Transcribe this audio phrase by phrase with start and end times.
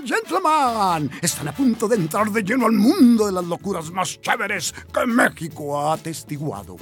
[0.00, 4.72] and están a punto de entrar de lleno al mundo de las locuras más chéveres
[4.92, 6.76] que México ha atestiguado.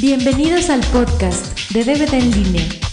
[0.00, 2.87] Bienvenidos al podcast de DVD en línea.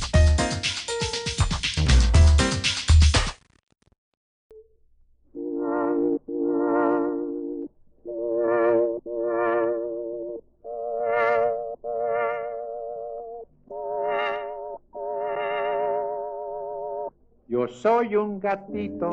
[17.66, 19.10] Yo soy un gatito,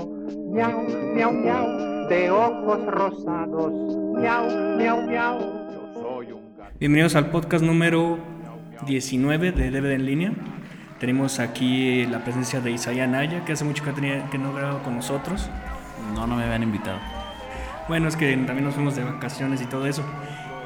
[0.53, 0.83] miau,
[1.15, 3.73] miau, miau, de ojos rosados,
[4.21, 5.39] miau, miau, miau.
[5.73, 6.79] Yo soy un gatito.
[6.79, 8.19] Bienvenidos al podcast número
[8.85, 10.33] 19 de DVD en línea.
[11.01, 14.83] Tenemos aquí la presencia de Isaiah Naya, que hace mucho que, tenía, que no grababa
[14.83, 15.49] con nosotros.
[16.15, 16.99] No, no me habían invitado.
[17.89, 20.05] Bueno, es que también nos fuimos de vacaciones y todo eso.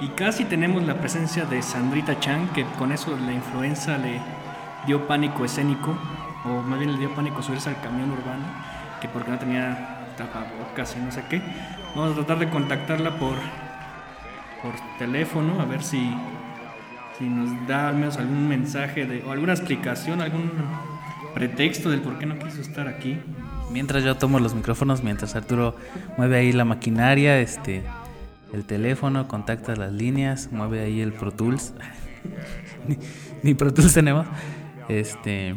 [0.01, 4.20] Y casi tenemos la presencia de Sandrita Chan, que con eso la influenza le
[4.89, 5.97] dio pánico escénico,
[6.47, 8.44] o más bien le dio pánico subirse al camión urbano,
[9.00, 11.42] que porque no tenía tapabocas y no sé qué.
[11.94, 13.36] Vamos a tratar de contactarla por,
[14.62, 16.14] por teléfono, a ver si,
[17.19, 20.50] si nos da al menos algún mensaje de, o alguna explicación, algún
[21.34, 23.19] pretexto del por qué no quiso estar aquí.
[23.70, 25.77] Mientras yo tomo los micrófonos, mientras Arturo
[26.17, 27.83] mueve ahí la maquinaria, este,
[28.52, 31.74] el teléfono, contacta las líneas, mueve ahí el Pro Tools.
[32.89, 32.97] ni,
[33.42, 34.27] ni Pro Tools tenemos.
[34.89, 35.56] Este,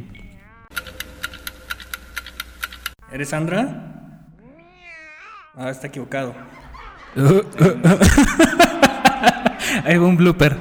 [3.11, 3.67] ¿Eres Sandra?
[5.57, 6.33] Ah, está equivocado.
[9.85, 10.57] hay un blooper.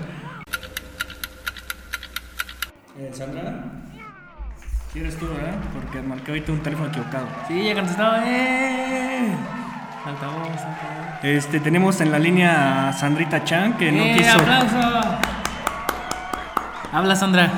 [2.98, 3.64] Eh, ¿Sandra?
[4.92, 5.54] ¿Sí eres tú, verdad?
[5.74, 7.26] Porque marqué ahorita un teléfono equivocado.
[7.46, 8.22] Sí, ya contestaba.
[8.26, 9.34] ¡Eh!
[10.06, 11.24] Altavoz, altavoz.
[11.24, 14.38] Este, tenemos en la línea a Sandrita Chan, que no ¡Eh, quiso...
[14.38, 15.18] aplauso!
[16.92, 17.50] Habla Sandra.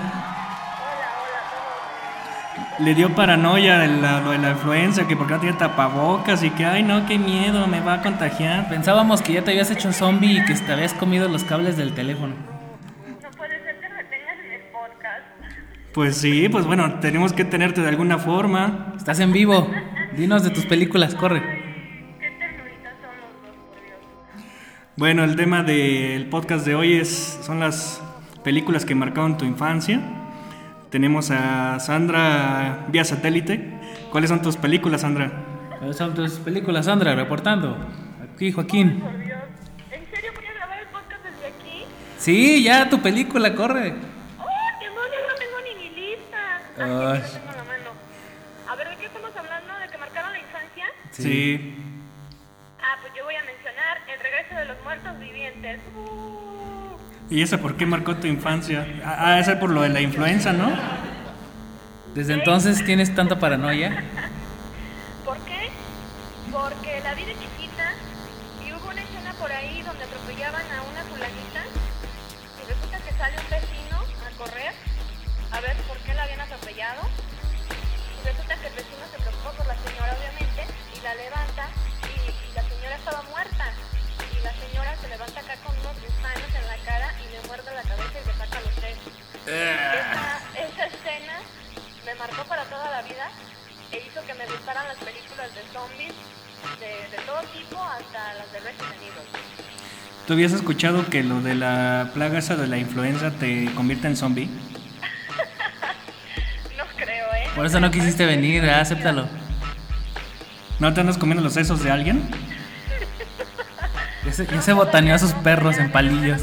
[2.82, 6.48] Le dio paranoia de la, lo de la influenza, que porque no tenía tapabocas y
[6.50, 8.70] que, ay no, qué miedo, me va a contagiar.
[8.70, 11.92] Pensábamos que ya te habías hecho zombie y que te habías comido los cables del
[11.92, 12.34] teléfono.
[13.22, 15.26] No puede ser que me tengas en el podcast.
[15.92, 18.94] Pues sí, pues bueno, tenemos que tenerte de alguna forma.
[18.96, 19.70] Estás en vivo.
[20.16, 21.42] Dinos de tus películas, corre.
[22.18, 23.98] Qué ternuritas son los dos, por Dios.
[24.96, 28.02] Bueno, el tema del podcast de hoy es, son las
[28.42, 30.00] películas que marcaron tu infancia.
[30.90, 33.78] Tenemos a Sandra vía satélite.
[34.10, 35.30] ¿Cuáles son tus películas, Sandra?
[35.78, 37.14] ¿Cuáles son tus películas, Sandra?
[37.14, 37.76] Reportando.
[38.34, 38.98] Aquí, Joaquín.
[38.98, 39.38] Por Dios.
[39.92, 41.84] ¿En serio voy a grabar el podcast desde aquí?
[42.18, 43.94] Sí, ya, tu película, corre.
[44.38, 45.22] ¡Oh, demonios!
[45.28, 46.58] No tengo ni mi lista.
[46.76, 47.30] Ay, Ay.
[47.34, 47.90] tengo la mano.
[48.68, 49.78] A ver, ¿de qué estamos hablando?
[49.78, 50.86] ¿De que marcaron la infancia?
[51.12, 51.74] Sí.
[52.82, 55.78] Ah, pues yo voy a mencionar El regreso de los muertos vivientes.
[55.96, 56.69] Uh.
[57.30, 58.84] ¿Y esa por qué marcó tu infancia?
[59.04, 60.68] Ah, esa por lo de la influenza, ¿no?
[62.12, 64.02] Desde entonces tienes tanta paranoia.
[65.24, 65.70] ¿Por qué?
[66.50, 67.94] Porque la vi de chiquita
[68.66, 71.62] y hubo una escena por ahí donde atropellaban a una fulanita
[72.58, 74.74] y resulta que sale un vecino a correr
[75.52, 79.66] a ver por qué la habían atropellado y resulta que el vecino se preocupó por
[79.70, 81.70] la señora obviamente y la levanta
[82.10, 83.70] y, y la señora estaba muerta
[84.18, 86.49] y la señora se levanta acá con unos gusanos
[89.50, 91.40] Esa, esa escena
[92.06, 93.28] me marcó para toda la vida
[93.90, 96.14] e hizo que me gustaran las películas de zombies
[96.78, 99.28] de, de todo tipo hasta las de Resident Evil.
[100.26, 104.16] ¿Tú habías escuchado que lo de la plaga esa de la influenza te convierte en
[104.16, 104.48] zombie?
[106.76, 107.48] No creo, ¿eh?
[107.56, 109.28] Por eso no quisiste venir, ah, acéptalo.
[110.78, 112.22] ¿No te andas comiendo los sesos de alguien?
[114.24, 116.42] Ya se, ya se botaneó a sus perros en palillos.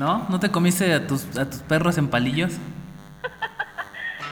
[0.00, 0.26] ¿No?
[0.30, 2.52] ¿No te comiste a tus, a tus perros en palillos?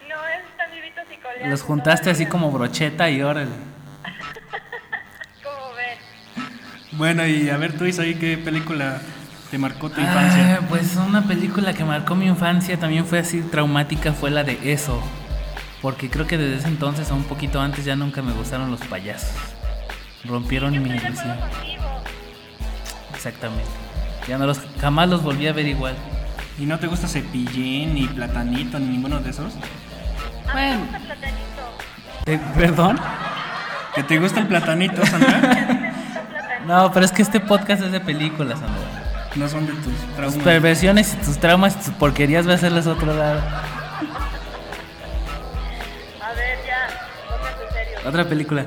[0.09, 1.51] No, esos están vivitos y coleados.
[1.51, 3.51] Los juntaste así como brocheta y órale.
[5.45, 6.49] ¿Cómo ven?
[6.93, 9.03] Bueno, y a ver, tú, ahí ¿qué película
[9.51, 10.61] te marcó tu infancia?
[10.63, 14.73] Ah, pues una película que marcó mi infancia también fue así traumática, fue la de
[14.73, 15.03] Eso.
[15.83, 18.81] Porque creo que desde ese entonces o un poquito antes ya nunca me gustaron los
[18.87, 19.37] payasos.
[20.25, 21.37] Rompieron mi ilusión.
[23.13, 23.88] Exactamente.
[24.29, 25.95] Ya no los, jamás los volví a ver igual.
[26.59, 29.55] ¿Y no te gusta Cepillín, ni Platanito, ni ninguno de esos?
[29.55, 29.63] A mí
[30.47, 30.81] me Bueno.
[30.83, 31.63] gusta Platanito.
[32.27, 33.01] Eh, ¿Perdón?
[33.95, 35.75] ¿Que te gusta el platanito, Sandra?
[36.67, 39.31] No, pero es que este podcast es de películas, Sandra.
[39.37, 40.43] No son de tus Tus traumas.
[40.45, 43.41] perversiones y tus traumas y tus porquerías voy a hacerlas a otro lado.
[46.21, 48.09] A ver, ya.
[48.09, 48.67] Otra película.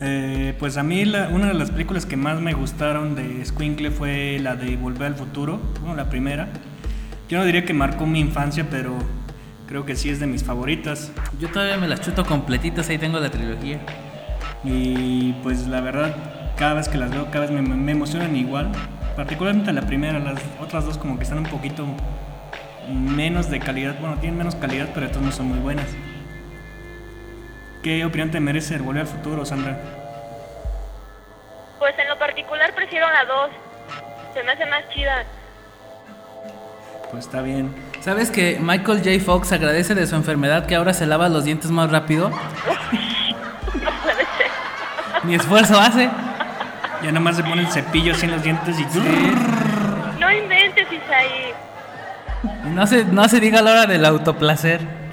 [0.00, 3.90] Eh, pues a mí la- una de las películas que más me gustaron de Squinkle
[3.90, 6.48] fue la de Volver al Futuro, bueno, la primera.
[7.28, 8.96] Yo no diría que marcó mi infancia, pero
[9.66, 11.12] creo que sí es de mis favoritas.
[11.40, 13.80] Yo todavía me las chuto completitas, ahí tengo la trilogía.
[14.64, 16.14] Y pues la verdad,
[16.56, 18.70] cada vez que las veo, cada vez me, me emocionan igual.
[19.16, 21.86] Particularmente la primera, las otras dos como que están un poquito
[22.92, 23.98] menos de calidad.
[23.98, 25.86] Bueno, tienen menos calidad, pero todas no son muy buenas.
[27.86, 29.78] ¿Qué opinión te merece Volver al Futuro, Sandra?
[31.78, 33.50] Pues en lo particular prefiero la 2.
[34.34, 35.22] Se me hace más chida.
[37.12, 37.72] Pues está bien.
[38.00, 39.24] ¿Sabes que Michael J.
[39.24, 42.30] Fox agradece de su enfermedad que ahora se lava los dientes más rápido?
[42.30, 42.36] No
[44.02, 44.50] puede ser.
[45.22, 46.10] Ni esfuerzo hace.
[47.04, 48.84] Ya nomás se pone el cepillo así en los dientes y...
[50.18, 51.52] No inventes, Isaí.
[52.64, 55.05] No se, no se diga a la hora del autoplacer.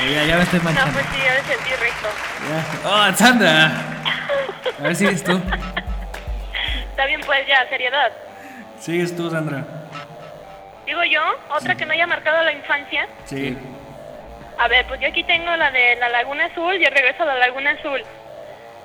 [0.00, 2.08] Oye, ya me estoy No, pues sí, ya me sentí rico.
[2.48, 2.88] Ya.
[2.88, 3.66] ¡Oh, Sandra!
[4.78, 5.40] A ver si eres tú.
[6.90, 8.12] Está bien, pues ya, seriedad.
[8.78, 9.64] Sigues tú, Sandra.
[10.86, 13.08] Digo yo, otra que no haya marcado la infancia.
[13.24, 13.56] Sí.
[14.58, 17.26] A ver, pues yo aquí tengo la de la Laguna Azul y el regreso a
[17.26, 18.02] la Laguna Azul.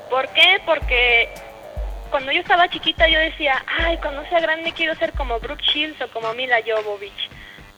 [0.09, 0.61] ¿Por qué?
[0.65, 1.29] Porque
[2.09, 6.01] cuando yo estaba chiquita yo decía, ay, cuando sea grande quiero ser como Brooke Shields
[6.01, 7.29] o como Mila Jovovich.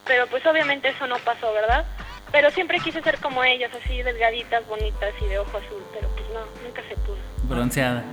[0.05, 1.85] Pero pues obviamente eso no pasó, ¿verdad?
[2.35, 5.81] Pero siempre quise ser como ellas, así delgaditas, bonitas y de ojo azul.
[5.93, 7.15] Pero pues no, nunca se pudo.
[7.43, 8.03] Bronceada.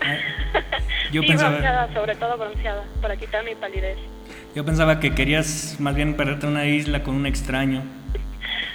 [1.12, 3.98] Yo sí, pensaba- bronceada, sobre todo bronceada, para quitar mi palidez.
[4.54, 7.82] Yo pensaba que querías más bien perderte en una isla con un extraño.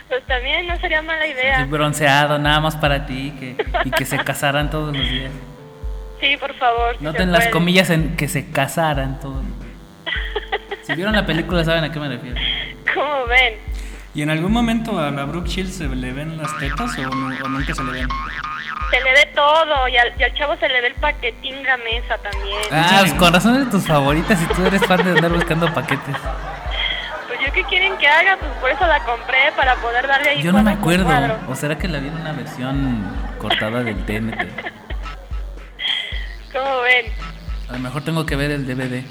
[0.07, 1.65] Pues también no sería mala Sí, idea.
[1.65, 3.33] bronceado, nada más para ti.
[3.39, 3.55] Que,
[3.85, 5.31] y que se casaran todos los días.
[6.21, 6.95] Sí, por favor.
[6.97, 7.51] si Noten las puede.
[7.51, 9.43] comillas en que se casaran todos.
[10.83, 12.39] Si vieron la película saben a qué me refiero.
[12.93, 13.55] ¿Cómo ven?
[14.15, 17.35] ¿Y en algún momento a la Brooke Shields se le ven las tetas o, no-
[17.45, 18.07] o nunca se le ven?
[18.89, 22.17] Se le ve todo y al, y al chavo se le ve el paquetín gamesa
[22.19, 22.57] también.
[22.71, 26.15] Ah, pues con razón de tus favoritas y tú eres fan de andar buscando paquetes.
[27.27, 30.41] Pues yo qué quieren que haga, pues por eso la compré para poder darle ahí
[30.41, 31.09] Yo no me acuerdo.
[31.49, 33.03] ¿O será que la vi en una versión
[33.37, 34.39] cortada del TNT?
[36.53, 37.05] ¿Cómo ven?
[37.69, 39.03] A lo mejor tengo que ver el DVD.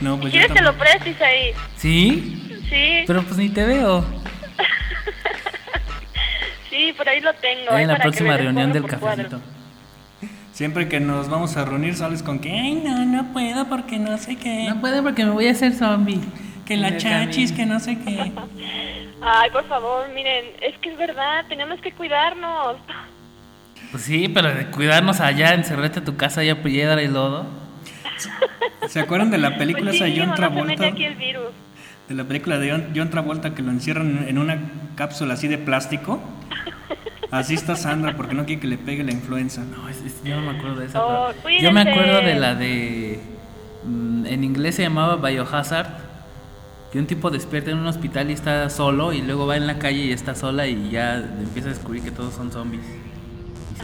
[0.00, 1.52] No, Si pues yo quieres te lo prestes ahí.
[1.76, 2.37] ¿Sí?
[2.68, 4.04] Sí, Pero pues ni te veo.
[6.70, 7.72] sí, por ahí lo tengo.
[7.72, 9.00] Ahí en la próxima reunión del cuadro.
[9.28, 9.40] cafecito.
[10.52, 14.18] Siempre que nos vamos a reunir sales con que, ay, no, no puedo porque no
[14.18, 14.66] sé qué.
[14.68, 16.20] No puede porque me voy a hacer zombie.
[16.66, 17.56] que la chachis, camino.
[17.56, 18.32] que no sé qué.
[19.20, 22.76] Ay, por favor, miren, es que es verdad, tenemos que cuidarnos.
[23.90, 27.44] Pues sí, pero de cuidarnos allá, encerrarte a tu casa allá piedra y lodo.
[28.88, 30.86] ¿Se acuerdan de la película Pues esa sí, de John no se mete Travolta?
[30.86, 31.50] aquí el virus.
[32.08, 34.58] De la película de John, John Travolta que lo encierran en una
[34.96, 36.20] cápsula así de plástico.
[37.30, 39.62] Así está Sandra porque no quiere que le pegue la influenza.
[39.62, 41.04] No, es- es- yo no me acuerdo de esa.
[41.04, 43.20] Oh, pero- yo me acuerdo de la de.
[43.84, 45.88] mm, En inglés se llamaba Biohazard.
[46.92, 49.78] Que un tipo despierta en un hospital y está solo, y luego va en la
[49.78, 52.82] calle y está sola, y ya empieza a descubrir que todos son zombies.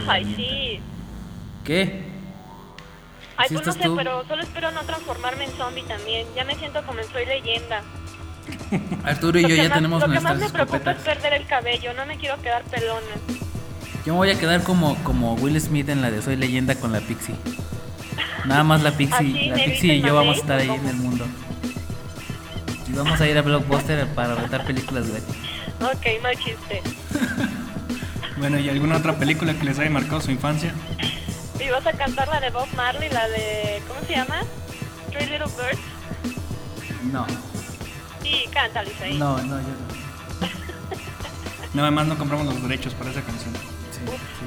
[0.07, 0.79] Ay, sí.
[1.63, 2.01] ¿Qué?
[3.37, 3.95] Ay, ¿Sí pues no sé, tú?
[3.95, 6.25] pero solo espero no transformarme en zombie también.
[6.35, 7.83] Ya me siento como en Soy Leyenda.
[9.03, 11.93] Arturo y yo ya más- tenemos Lo que más me preocupa es perder el cabello,
[11.93, 13.01] no me quiero quedar pelona.
[14.05, 16.91] Yo me voy a quedar como, como Will Smith en la de Soy Leyenda con
[16.91, 17.35] la Pixie.
[18.45, 20.95] Nada más la Pixie, la Pixie y yo vamos a estar ahí ¿o en el
[20.97, 21.25] mundo.
[22.87, 25.19] Y vamos a ir a Blockbuster para rentar películas de
[25.83, 26.81] Ok, no chiste.
[28.37, 30.73] Bueno, ¿y alguna otra película que les haya marcado su infancia?
[31.57, 33.81] Y vas a cantar la de Bob Marley, la de.
[33.87, 34.41] ¿Cómo se llama?
[35.09, 35.79] Three Little Birds.
[37.13, 37.25] No,
[38.25, 38.49] Sí,
[39.03, 39.17] ahí.
[39.17, 39.95] no, no, yo no.
[41.73, 43.53] No, además no compramos los derechos para esa canción.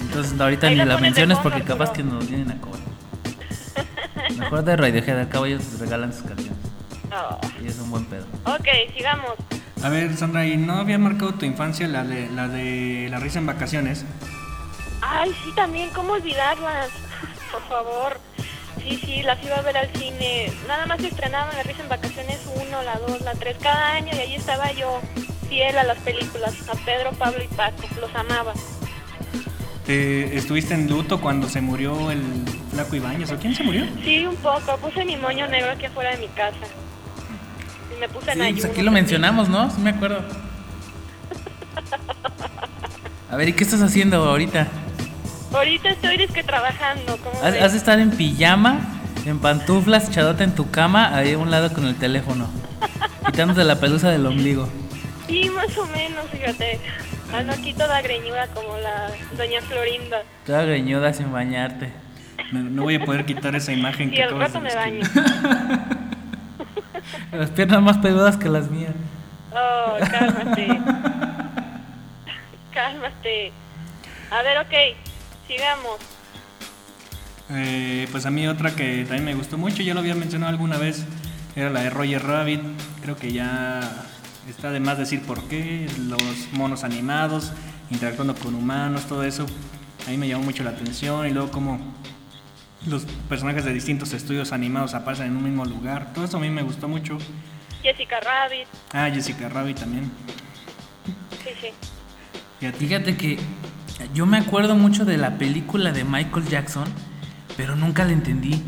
[0.01, 2.83] Entonces ahorita Ahí ni la menciones porque capaz que nos vienen a cobrar.
[4.39, 6.59] Mejor de Radiohead, al cabo ellos regalan sus canciones.
[7.13, 7.39] Oh.
[7.63, 8.25] Y es un buen pedo.
[8.45, 8.67] Ok,
[8.97, 9.35] sigamos.
[9.83, 13.39] A ver, Sandra, ¿y no había marcado tu infancia la de la, de la risa
[13.39, 14.05] en vacaciones?
[15.01, 16.89] Ay, sí, también, ¿cómo olvidarlas?
[17.53, 18.28] Por favor.
[18.83, 20.53] Sí, sí, las iba a ver al cine.
[20.67, 24.11] Nada más se estrenaban la risa en vacaciones 1, la 2, la 3, cada año
[24.15, 25.01] y ahí estaba yo,
[25.49, 28.53] fiel a las películas, a Pedro, Pablo y Paco, los amaba.
[29.87, 32.23] ¿Te estuviste en luto cuando se murió el
[32.71, 33.33] flaco Ibáñez?
[33.33, 33.87] ¿O quién se murió?
[34.05, 36.59] Sí, un poco, puse mi moño negro aquí afuera de mi casa.
[37.97, 38.69] Y me puse en pues ayuno.
[38.71, 39.71] aquí lo mencionamos, ¿no?
[39.71, 40.21] Sí me acuerdo.
[43.31, 44.67] A ver, ¿y qué estás haciendo ahorita?
[45.53, 48.81] Ahorita estoy disque trabajando, ¿cómo Has, has de estar en pijama,
[49.25, 52.49] en pantuflas, echadota en tu cama, ahí a un lado con el teléfono.
[53.27, 54.69] Quitándote la pelusa del ombligo.
[55.27, 56.81] Sí, más o menos, fíjate.
[57.33, 60.23] Ando aquí toda greñuda como la doña Florinda.
[60.47, 61.93] Toda greñuda sin bañarte.
[62.53, 64.75] No, no voy a poder quitar esa imagen Y que al acabas rato de me
[64.75, 65.01] baño.
[67.33, 68.95] Las piernas más peludas que las mías.
[69.53, 70.67] Oh, cálmate.
[72.73, 73.53] cálmate.
[74.31, 74.73] A ver, ok,
[75.49, 75.99] sigamos.
[77.51, 80.77] Eh, pues a mí otra que también me gustó mucho, ya lo había mencionado alguna
[80.77, 81.05] vez,
[81.57, 82.61] era la de Roger Rabbit.
[83.03, 83.81] Creo que ya
[84.49, 87.53] está de más decir por qué, los monos animados,
[87.91, 89.47] interactuando con humanos, todo eso.
[90.07, 91.81] A mí me llamó mucho la atención y luego como
[92.87, 96.13] los personajes de distintos estudios animados aparecen en un mismo lugar.
[96.13, 97.19] Todo eso a mí me gustó mucho.
[97.83, 98.67] Jessica Rabbit.
[98.93, 100.11] Ah, Jessica Rabbit también.
[101.45, 101.69] Sí, sí.
[102.61, 102.79] Fíjate.
[102.79, 103.39] Fíjate que
[104.15, 106.85] yo me acuerdo mucho de la película de Michael Jackson,
[107.57, 108.63] pero nunca la entendí.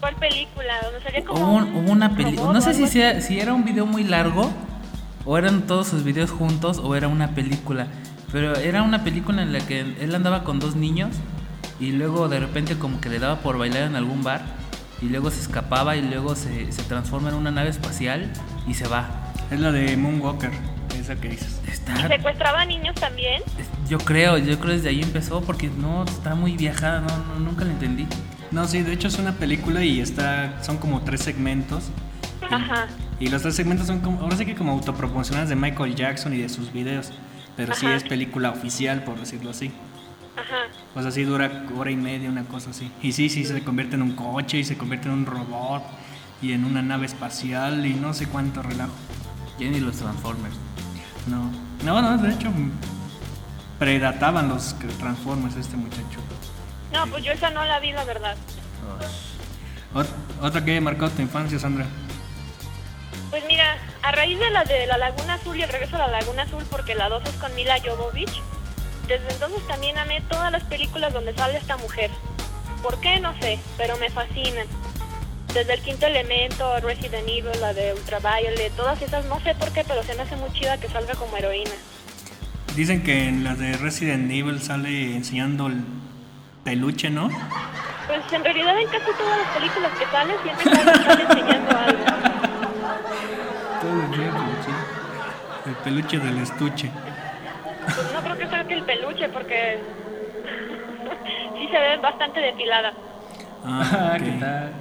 [0.00, 0.74] ¿Cuál película?
[0.82, 1.40] Donde salía como.
[1.40, 4.50] Hubo, un- hubo una película, no sé si, sea- si era un video muy largo,
[5.24, 7.86] o eran todos sus videos juntos, o era una película.
[8.32, 11.10] Pero era una película en la que él andaba con dos niños
[11.80, 14.42] y luego de repente como que le daba por bailar en algún bar
[15.00, 18.30] y luego se escapaba y luego se, se transforma en una nave espacial
[18.66, 19.08] y se va.
[19.52, 20.50] Es la de Moonwalker,
[21.00, 21.60] esa que dices.
[21.70, 23.42] Está, ¿Y secuestraba niños también?
[23.88, 27.64] yo creo, yo creo desde ahí empezó porque no, está muy viajada, no, no- nunca
[27.64, 28.06] la entendí.
[28.50, 31.84] No, sí, de hecho es una película y está, son como tres segmentos.
[32.50, 32.86] Ajá.
[33.20, 36.38] Y los tres segmentos son como, ahora sí que como autoproporcionadas de Michael Jackson y
[36.38, 37.12] de sus videos.
[37.56, 37.96] Pero sí Ajá.
[37.96, 39.70] es película oficial, por decirlo así.
[40.36, 40.66] Ajá.
[40.94, 42.90] O sea, sí dura hora y media, una cosa así.
[43.02, 45.82] Y sí, sí, se convierte en un coche y se convierte en un robot
[46.42, 48.92] y en una nave espacial y no sé cuánto relajo.
[49.58, 50.54] Ya ni los Transformers.
[51.26, 51.50] No,
[51.84, 52.50] no, no, de hecho
[53.78, 56.20] predataban los Transformers este muchacho.
[56.92, 58.36] No, pues yo esa no la vi, la verdad.
[59.94, 60.08] Ot-
[60.42, 61.86] otra que marcó tu infancia, Sandra.
[63.30, 66.08] Pues mira, a raíz de la de la Laguna Azul y el regreso a la
[66.20, 68.42] Laguna Azul, porque la 2 es con Mila Jovovich,
[69.08, 72.10] desde entonces también amé todas las películas donde sale esta mujer.
[72.82, 73.18] ¿Por qué?
[73.20, 74.66] No sé, pero me fascinan.
[75.54, 79.84] Desde el quinto elemento, Resident Evil, la de Ultraviolet, todas esas, no sé por qué,
[79.86, 81.70] pero se me hace muy chida que salga como heroína.
[82.74, 85.84] Dicen que en las de Resident Evil sale enseñando el
[86.64, 87.28] peluche, ¿no?
[88.08, 92.04] Pues en realidad en casi todas las películas que sale siempre sale, enseñando algo.
[93.80, 94.72] Todo el día peluche.
[95.66, 96.90] El peluche del estuche.
[97.84, 99.78] Pues no creo que saque el peluche porque
[101.58, 102.92] sí se ve bastante depilada.
[103.64, 104.40] Ah, ¿Qué ok.
[104.40, 104.72] tal?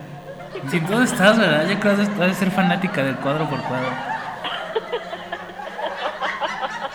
[0.69, 1.67] Si tú estás, ¿verdad?
[1.69, 3.89] Yo creo que has de ser fanática del cuadro por cuadro.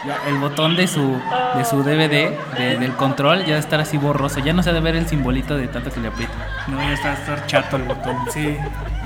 [0.06, 1.20] Ya, el botón de su,
[1.56, 4.38] de su DVD, de- del control, ya debe estar así borroso.
[4.40, 6.32] Ya no se ha de ver el simbolito de tanto que le aprieta.
[6.68, 8.16] No, ya está, está chato el botón.
[8.30, 8.56] Sí,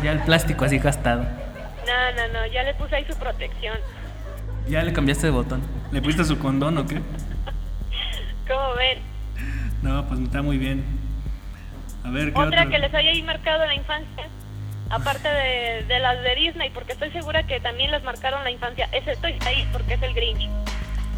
[0.03, 1.23] ya el plástico así gastado.
[1.23, 3.77] No, no, no, ya le puse ahí su protección.
[4.69, 5.63] Ya le cambiaste de botón.
[5.91, 7.01] ¿Le pusiste su condón o qué?
[8.47, 8.99] ¿Cómo ven?
[9.83, 10.85] No, pues está muy bien.
[12.05, 12.67] A ver, ¿qué Otra otra?
[12.71, 14.25] que les haya ahí marcado la infancia,
[14.93, 18.89] aparte de, de las de Disney, porque estoy segura que también les marcaron la infancia.
[18.93, 20.49] Ese estoy ahí porque es el Grinch.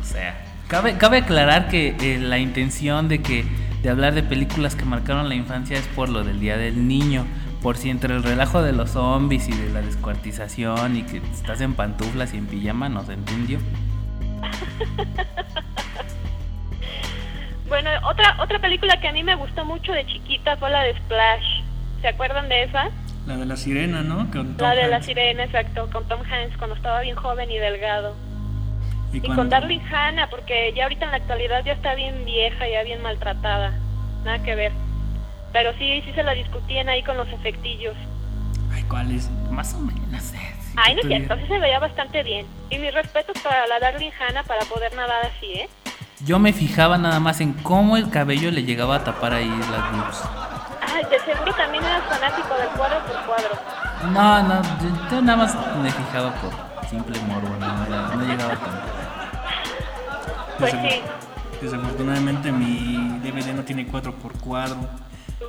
[0.01, 3.45] O sea, cabe, cabe aclarar que eh, la intención de que
[3.83, 7.27] de hablar de películas que marcaron la infancia es por lo del Día del Niño.
[7.63, 11.61] Por si entre el relajo de los zombies y de la descuartización y que estás
[11.61, 13.59] en pantuflas y en pijama, no se entendió.
[17.67, 20.95] Bueno, otra otra película que a mí me gustó mucho de chiquita fue la de
[20.97, 21.63] Splash.
[22.03, 22.91] ¿Se acuerdan de esa?
[23.27, 24.31] La de la sirena, ¿no?
[24.31, 27.59] Con Tom la de la sirena, exacto, con Tom Hanks cuando estaba bien joven y
[27.59, 28.15] delgado.
[29.13, 32.25] Y, Y cuando- con Darling Hannah, porque ya ahorita en la actualidad ya está bien
[32.25, 33.73] vieja, ya bien maltratada.
[34.25, 34.73] Nada que ver.
[35.53, 37.95] Pero sí, sí se la discutían ahí con los efectillos.
[38.73, 39.31] Ay, ¿cuál es?
[39.51, 40.03] Más o menos.
[40.35, 42.45] eh, sí, Ay, no es cierto, sí se veía bastante bien.
[42.71, 45.69] Y mis respetos para la Darling Hannah para poder nadar así, ¿eh?
[46.27, 49.93] Yo me fijaba nada más en cómo el cabello le llegaba a tapar ahí las
[49.93, 50.23] boobs.
[50.95, 53.59] Ay, de seguro también eras fanático del cuadro por cuadro.
[54.13, 56.53] No, no, yo, yo nada más me fijaba por
[56.89, 58.81] simple morbo, no, no, no llegaba tanto.
[60.59, 61.01] Pues Desaf- sí.
[61.63, 64.77] Desafortunadamente mi DVD no tiene 4x4,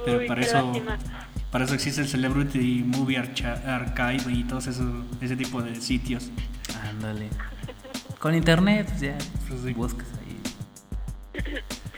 [0.05, 0.97] pero Uy, para qué eso lástima.
[1.51, 4.87] para eso existe el Celebrity Movie Archa- Archive y todos esos
[5.21, 6.29] ese tipo de sitios.
[6.89, 7.29] Ándale.
[8.19, 9.73] Con internet, pues ya Pues sí.
[9.73, 10.41] buscas ahí.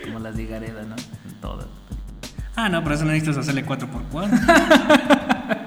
[0.03, 0.95] Como las de Gareda, ¿no?
[0.95, 1.67] En todas.
[2.57, 4.29] Ah, no, pero eso no necesitas hacerle 4x4.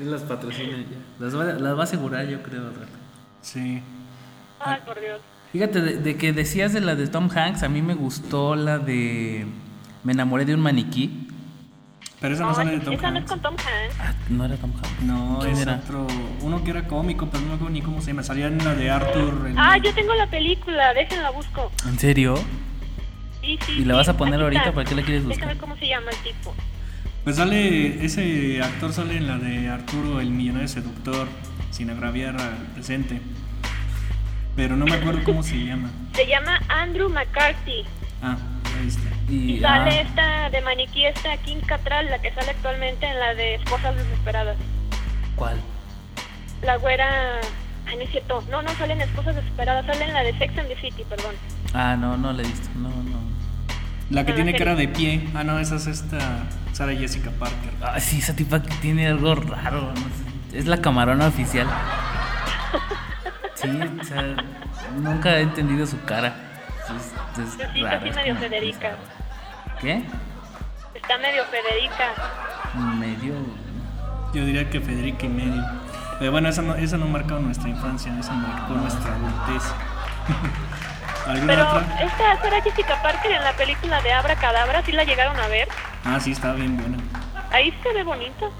[0.00, 0.96] Él las patrocina ya.
[1.24, 2.62] Las va, las va a asegurar, yo creo.
[3.42, 3.82] sí.
[4.64, 5.20] Ay, por Dios.
[5.52, 8.78] Fíjate, de, de que decías de la de Tom Hanks, a mí me gustó la
[8.78, 9.44] de
[10.04, 11.28] Me enamoré de un maniquí.
[12.20, 13.30] Pero esa no sale de Tom esa no es Hanks.
[13.32, 13.96] con Tom Hanks.
[14.00, 15.02] Ah, no era Tom Hanks.
[15.02, 15.80] No, ¿Quién es era?
[15.84, 16.06] otro.
[16.42, 18.22] Uno que era cómico, pero no me acuerdo ni cómo se llama.
[18.22, 19.48] Salía en la de Arthur.
[19.48, 21.70] el- Ah, yo tengo la película, déjenla busco.
[21.86, 22.34] ¿En serio?
[23.42, 23.72] Sí, sí.
[23.72, 24.62] ¿Y la sí, vas a poner ahorita?
[24.62, 24.72] está.
[24.72, 25.48] ¿Para qué la quieres buscar?
[25.48, 26.54] Déjame ver cómo se llama el tipo.
[27.24, 28.04] Pues sale.
[28.04, 31.28] Ese actor sale en la de Arturo, el millonario seductor.
[31.70, 33.20] Sin agraviar al presente.
[34.54, 35.90] Pero no me acuerdo cómo se llama.
[36.14, 37.84] Se llama Andrew McCarthy.
[38.22, 38.36] Ah,
[38.78, 39.08] ahí está.
[39.28, 43.18] Y Y, sale ah, esta de maniquí, esta Kim Cattrall, la que sale actualmente en
[43.18, 44.56] la de Esposas Desesperadas.
[45.36, 45.56] ¿Cuál?
[46.62, 47.40] La güera...
[47.86, 48.44] Ay, no es cierto.
[48.50, 51.34] No, no sale en Esposas Desesperadas, sale en la de Sex and the City, perdón.
[51.72, 52.68] Ah, no, no la he visto.
[52.76, 53.11] No, no.
[54.12, 55.28] La que Ah, tiene cara de pie.
[55.34, 56.18] Ah, no, esa es esta.
[56.72, 57.72] Sara Jessica Parker.
[57.82, 59.92] Ah, sí, esa tipa que tiene algo raro.
[59.94, 59.96] no
[60.50, 60.58] sé.
[60.58, 61.66] Es la camarona oficial.
[63.54, 63.68] Sí,
[64.00, 64.34] o sea,
[64.96, 66.34] nunca he entendido su cara.
[67.36, 68.96] Es, es Yo sí, raro, casi es medio Federica.
[69.80, 70.02] ¿Qué?
[70.94, 72.08] Está medio Federica.
[72.98, 73.34] Medio.
[74.34, 75.64] Yo diría que Federica y medio.
[76.18, 79.62] Pero bueno, esa no, esa no marcó nuestra infancia, esa marcó nuestra adultez.
[81.26, 82.00] ¿Alguna Pero otra?
[82.02, 85.68] esta Sarah Jessica Parker en la película de Abra Cadabra, ¿sí la llegaron a ver?
[86.04, 86.98] Ah, sí, estaba bien buena.
[87.52, 88.50] Ahí se ve bonito.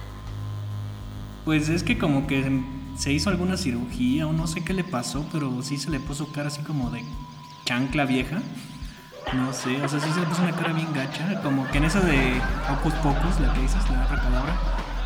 [1.45, 2.61] Pues es que como que
[2.97, 6.31] se hizo alguna cirugía o no sé qué le pasó, pero sí se le puso
[6.33, 7.05] cara así como de
[7.65, 8.37] chancla vieja.
[9.33, 11.85] No sé, o sea, sí se le puso una cara bien gacha, como que en
[11.85, 12.41] esa de
[12.71, 14.53] Hocus Pocus, la que dices, la otra palabra,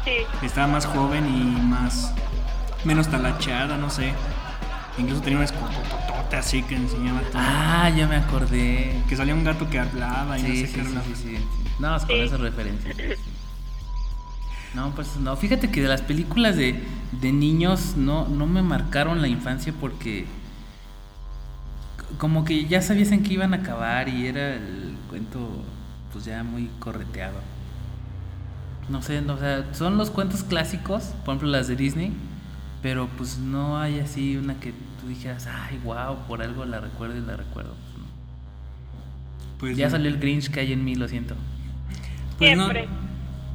[0.04, 0.12] Sí.
[0.42, 2.12] estaba más joven y más,
[2.84, 4.12] menos talachada, no sé.
[4.98, 7.32] Incluso tenía un escototote así que enseñaba todo.
[7.34, 9.02] Ah, ya me acordé.
[9.08, 11.06] Que salía un gato que hablaba y no sé sí, qué sí, hablaba.
[11.06, 11.38] sí, sí.
[11.78, 12.96] No, es con esas referencias.
[12.96, 13.30] sí, sí.
[14.74, 15.36] No, pues no.
[15.36, 20.26] Fíjate que de las películas de, de niños no, no me marcaron la infancia porque
[22.18, 25.64] como que ya sabías en qué iban a acabar y era el cuento
[26.12, 27.40] pues ya muy correteado.
[28.88, 32.12] No sé, no, o sea, son los cuentos clásicos, por ejemplo las de Disney,
[32.82, 37.16] pero pues no hay así una que tú dijeras, ay, wow, por algo la recuerdo
[37.16, 37.74] y la recuerdo.
[37.74, 38.06] Pues, no.
[39.58, 39.90] Pues Ya no.
[39.92, 41.34] salió el Grinch que hay en mí, lo siento.
[42.38, 42.64] Pues no.
[42.64, 42.88] Siempre.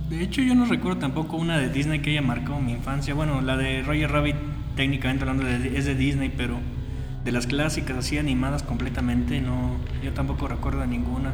[0.09, 3.13] De hecho, yo no recuerdo tampoco una de Disney que haya marcado mi infancia.
[3.13, 4.35] Bueno, la de Roger Rabbit,
[4.75, 6.57] técnicamente hablando, de- es de Disney, pero
[7.23, 9.77] de las clásicas así animadas completamente, no.
[10.03, 11.33] Yo tampoco recuerdo ninguna.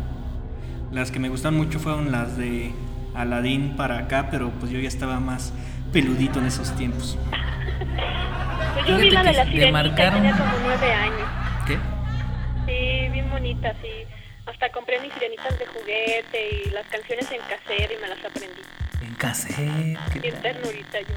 [0.91, 2.71] Las que me gustaron mucho fueron las de
[3.15, 5.53] Aladdin para acá, pero pues yo ya estaba más
[5.91, 7.17] peludito en esos tiempos.
[8.77, 11.27] Pues yo vi la de la sirenita, marcaron- tenía como nueve años.
[11.65, 11.77] ¿Qué?
[12.65, 13.89] Sí, bien bonita, sí.
[14.45, 18.61] Hasta compré mis sirenitas de juguete y las canciones en cassette y me las aprendí.
[19.01, 19.97] En cassette.
[20.13, 21.15] ¿qué Bien ternurita yo.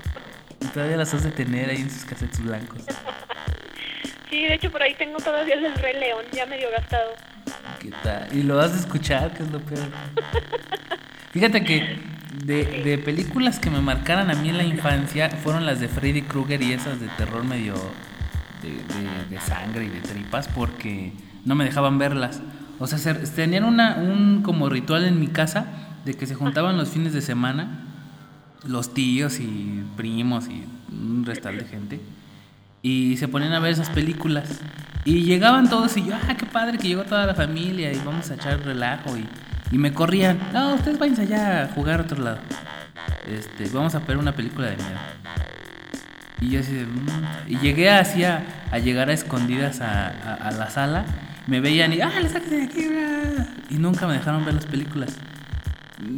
[0.61, 2.83] Y todavía las has de tener ahí en sus cassettes blancos.
[4.31, 7.15] Sí, de hecho por ahí tengo todavía el Rey León, ya medio gastado.
[7.81, 8.29] ¿Qué tal?
[8.33, 9.81] Y lo vas a escuchar, que es lo peor.
[11.31, 11.99] Fíjate que
[12.45, 16.23] de, de películas que me marcaran a mí en la infancia fueron las de Freddy
[16.23, 17.75] Krueger y esas de terror medio
[18.63, 21.13] de, de- de sangre y de tripas porque
[21.45, 22.41] no me dejaban verlas.
[22.79, 25.67] O sea, se- tenían una, un como ritual en mi casa
[26.05, 27.87] de que se juntaban los fines de semana
[28.67, 32.01] los tíos y primos y un restal de gente
[32.83, 34.61] y se ponían a ver esas películas
[35.05, 38.31] y llegaban todos y yo, ah, qué padre que llegó toda la familia y vamos
[38.31, 39.27] a echar relajo y,
[39.71, 42.39] y me corrían, no, ustedes váyanse allá a jugar a otro lado.
[43.29, 44.99] Este, vamos a ver una película de miedo.
[46.41, 47.09] Y yo así de, "Mm".
[47.49, 48.43] y llegué así a,
[48.83, 51.05] llegar a escondidas a, a- la sala,
[51.47, 53.47] me veían y, ah, le de aquí, bla".
[53.69, 55.17] y nunca me dejaron ver las películas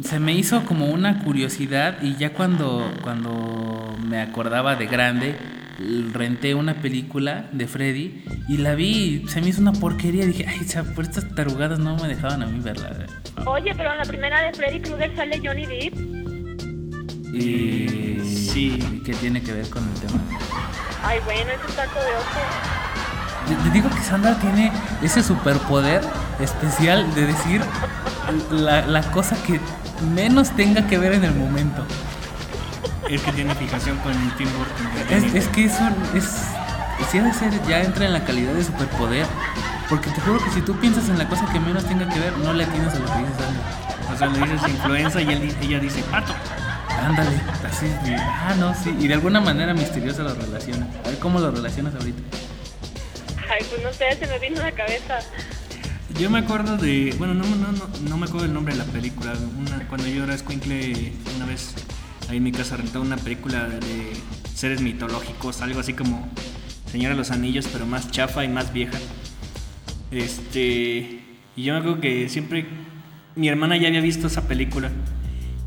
[0.03, 5.35] se me hizo como una curiosidad y ya cuando, cuando me acordaba de grande,
[6.13, 10.25] renté una película de Freddy y la vi y se me hizo una porquería.
[10.25, 12.91] Dije, ay, o sea, por estas tarugadas no me dejaban a mí verla.
[13.45, 15.95] Oye, pero en la primera de Freddy Krueger sale Johnny Depp.
[17.33, 18.79] Y Sí.
[18.93, 20.21] ¿y ¿Qué tiene que ver con el tema?
[21.03, 22.39] Ay, bueno, es un taco de ojo.
[23.47, 26.01] Te- Te digo que Sandra tiene ese superpoder
[26.39, 27.61] especial de decir
[28.51, 29.59] la, la cosa que
[30.15, 31.83] menos tenga que ver en el momento.
[33.13, 34.87] Es que tiene fijación con el Tim Burton.
[35.11, 36.25] Es, es que eso es.
[37.11, 39.27] Si ha de ser, ya entra en la calidad de superpoder.
[39.87, 42.35] Porque te juro que si tú piensas en la cosa que menos tenga que ver,
[42.39, 44.11] no le atiendes a lo que dices Sandra.
[44.11, 46.33] O sea, le dices influenza y él ella dice pato.
[46.89, 47.85] Ándale, así.
[48.17, 48.95] ah, no, sí.
[48.99, 50.87] Y de alguna manera misteriosa lo relaciona.
[51.05, 52.21] A ver cómo lo relacionas ahorita.
[53.51, 55.19] Ay, pues no sé, se me vino a la cabeza.
[56.17, 57.13] Yo me acuerdo de.
[57.19, 59.33] Bueno, no, no, no, no me acuerdo el nombre de la película.
[59.59, 61.75] Una, cuando yo era escuincle, una vez
[62.29, 64.13] ahí en mi casa rentaba una película de
[64.53, 66.27] seres mitológicos, algo así como
[66.93, 68.99] Señora de los Anillos, pero más chafa y más vieja.
[70.11, 71.23] Este.
[71.55, 72.67] Y yo me acuerdo que siempre.
[73.35, 74.91] Mi hermana ya había visto esa película.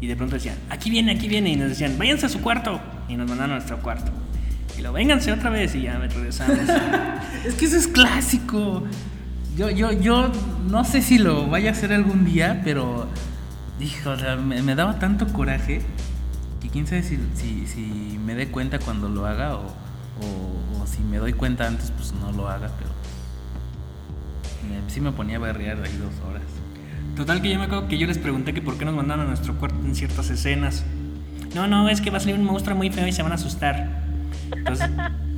[0.00, 1.50] Y de pronto decían, aquí viene, aquí viene.
[1.50, 2.80] Y nos decían, váyanse a su cuarto.
[3.08, 4.12] Y nos mandaron a nuestro cuarto.
[4.78, 5.74] Y lo, vénganse otra vez.
[5.74, 6.60] Y ya regresamos.
[7.44, 8.84] Es que eso es clásico.
[9.56, 10.30] Yo, yo, yo
[10.70, 13.08] no sé si lo vaya a hacer algún día, pero.
[13.80, 14.14] Hijo,
[14.44, 15.82] me, me daba tanto coraje
[16.66, 20.86] que quién sabe si, si, si me dé cuenta cuando lo haga o, o- o
[20.86, 22.90] si me doy cuenta antes, pues no lo haga, pero.
[24.68, 26.42] me- sí me ponía a berrear ahí dos horas.
[27.16, 29.28] Total que yo me acuerdo que yo les pregunté que por qué nos mandaron a
[29.28, 30.84] nuestro cuarto en ciertas escenas.
[31.54, 33.36] No, no, es que va a salir un monstruo muy feo y se van a
[33.36, 34.02] asustar.
[34.54, 34.90] Entonces,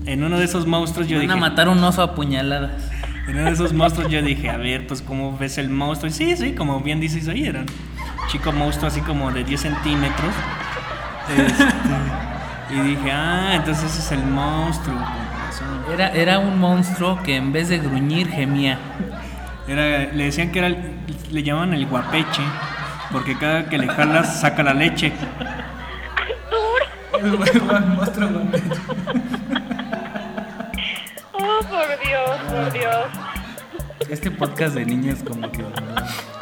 [0.05, 1.33] en uno de esos monstruos yo Van dije...
[1.35, 2.83] a matar un oso a puñaladas.
[3.29, 6.11] En uno de esos monstruos yo dije, a ver, pues cómo ves el monstruo.
[6.11, 7.67] Y sí, sí, como bien dices ahí, era un
[8.33, 10.35] chico monstruo así como de 10 centímetros.
[11.37, 14.97] Este, y dije, ah, entonces ese es el monstruo.
[15.93, 18.79] Era, era un monstruo que en vez de gruñir gemía.
[19.67, 20.95] Era, le decían que era, el-
[21.31, 22.43] le llamaban el guapeche,
[23.13, 25.13] porque cada que le jalas saca la leche.
[31.33, 33.07] Oh, por Dios, por Dios.
[34.09, 35.65] Este podcast de niños como que...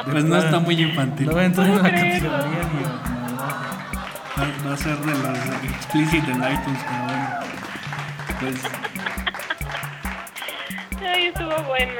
[0.09, 1.27] Pues no está muy infantil.
[1.27, 2.31] No va a entrar en la categoría
[4.39, 7.27] Va, va a ser de los explicit en iTunes, pero bueno.
[8.39, 8.55] Pues,
[11.01, 11.93] Ay, estuvo buena.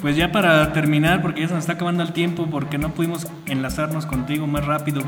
[0.00, 3.26] pues ya para terminar, porque ya se nos está acabando el tiempo, porque no pudimos
[3.46, 5.02] enlazarnos contigo más rápido.